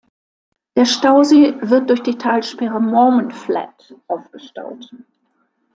[0.75, 4.91] Der Stausee wird durch die Talsperre Mormon Flat aufgestaut.